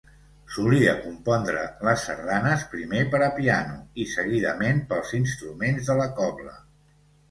Solia 0.53 0.95
compondre 1.03 1.65
les 1.89 2.07
sardanes 2.09 2.65
primer 2.73 3.05
per 3.13 3.23
a 3.29 3.31
piano 3.39 3.79
i 4.01 4.09
seguidament 4.17 4.85
pels 4.93 5.17
instruments 5.23 5.89
de 5.93 6.03
la 6.05 6.13
cobla. 6.23 6.61